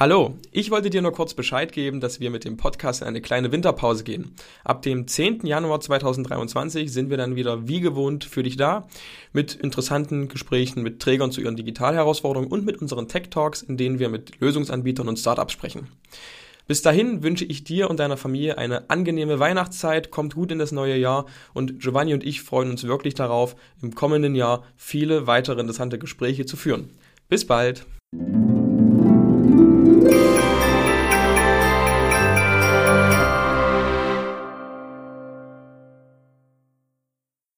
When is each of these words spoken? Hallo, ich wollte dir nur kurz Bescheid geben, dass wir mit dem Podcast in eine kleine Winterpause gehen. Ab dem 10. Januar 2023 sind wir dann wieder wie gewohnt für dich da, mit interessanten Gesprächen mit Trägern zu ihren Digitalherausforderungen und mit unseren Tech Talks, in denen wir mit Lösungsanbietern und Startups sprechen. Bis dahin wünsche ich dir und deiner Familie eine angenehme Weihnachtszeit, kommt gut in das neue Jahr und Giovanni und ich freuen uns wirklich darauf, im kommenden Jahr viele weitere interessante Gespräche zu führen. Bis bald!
Hallo, 0.00 0.38
ich 0.50 0.70
wollte 0.70 0.88
dir 0.88 1.02
nur 1.02 1.12
kurz 1.12 1.34
Bescheid 1.34 1.74
geben, 1.74 2.00
dass 2.00 2.20
wir 2.20 2.30
mit 2.30 2.46
dem 2.46 2.56
Podcast 2.56 3.02
in 3.02 3.06
eine 3.06 3.20
kleine 3.20 3.52
Winterpause 3.52 4.02
gehen. 4.02 4.34
Ab 4.64 4.80
dem 4.80 5.06
10. 5.06 5.44
Januar 5.44 5.78
2023 5.78 6.90
sind 6.90 7.10
wir 7.10 7.18
dann 7.18 7.36
wieder 7.36 7.68
wie 7.68 7.80
gewohnt 7.80 8.24
für 8.24 8.42
dich 8.42 8.56
da, 8.56 8.88
mit 9.34 9.56
interessanten 9.56 10.28
Gesprächen 10.28 10.82
mit 10.82 11.02
Trägern 11.02 11.32
zu 11.32 11.42
ihren 11.42 11.54
Digitalherausforderungen 11.54 12.50
und 12.50 12.64
mit 12.64 12.80
unseren 12.80 13.08
Tech 13.08 13.28
Talks, 13.28 13.60
in 13.60 13.76
denen 13.76 13.98
wir 13.98 14.08
mit 14.08 14.40
Lösungsanbietern 14.40 15.06
und 15.06 15.18
Startups 15.18 15.52
sprechen. 15.52 15.88
Bis 16.66 16.80
dahin 16.80 17.22
wünsche 17.22 17.44
ich 17.44 17.64
dir 17.64 17.90
und 17.90 18.00
deiner 18.00 18.16
Familie 18.16 18.56
eine 18.56 18.88
angenehme 18.88 19.38
Weihnachtszeit, 19.38 20.10
kommt 20.10 20.34
gut 20.34 20.50
in 20.50 20.58
das 20.58 20.72
neue 20.72 20.96
Jahr 20.96 21.26
und 21.52 21.78
Giovanni 21.78 22.14
und 22.14 22.24
ich 22.24 22.40
freuen 22.40 22.70
uns 22.70 22.84
wirklich 22.84 23.12
darauf, 23.12 23.54
im 23.82 23.94
kommenden 23.94 24.34
Jahr 24.34 24.64
viele 24.76 25.26
weitere 25.26 25.60
interessante 25.60 25.98
Gespräche 25.98 26.46
zu 26.46 26.56
führen. 26.56 26.88
Bis 27.28 27.46
bald! 27.46 27.84